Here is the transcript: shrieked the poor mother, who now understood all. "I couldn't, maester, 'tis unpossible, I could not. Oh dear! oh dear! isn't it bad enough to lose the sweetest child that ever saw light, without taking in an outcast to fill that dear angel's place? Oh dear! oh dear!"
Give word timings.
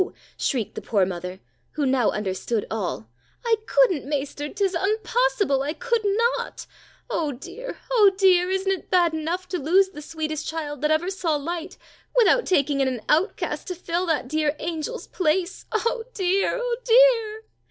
shrieked 0.35 0.73
the 0.73 0.81
poor 0.81 1.05
mother, 1.05 1.39
who 1.73 1.85
now 1.85 2.09
understood 2.09 2.65
all. 2.71 3.07
"I 3.45 3.57
couldn't, 3.67 4.03
maester, 4.03 4.49
'tis 4.49 4.73
unpossible, 4.73 5.61
I 5.63 5.73
could 5.73 6.01
not. 6.03 6.65
Oh 7.07 7.31
dear! 7.33 7.77
oh 7.91 8.11
dear! 8.17 8.49
isn't 8.49 8.71
it 8.71 8.89
bad 8.89 9.13
enough 9.13 9.47
to 9.49 9.59
lose 9.59 9.89
the 9.89 10.01
sweetest 10.01 10.47
child 10.47 10.81
that 10.81 10.89
ever 10.89 11.11
saw 11.11 11.35
light, 11.35 11.77
without 12.15 12.47
taking 12.47 12.81
in 12.81 12.87
an 12.87 13.01
outcast 13.09 13.67
to 13.67 13.75
fill 13.75 14.07
that 14.07 14.27
dear 14.27 14.55
angel's 14.59 15.05
place? 15.05 15.67
Oh 15.71 16.05
dear! 16.15 16.57
oh 16.59 16.77
dear!" 16.83 17.47